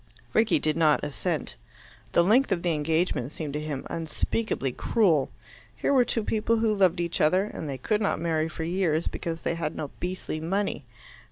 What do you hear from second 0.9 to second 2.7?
assent. The length of